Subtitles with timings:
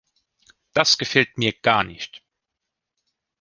[0.73, 2.23] Das gefällt mir gar nicht.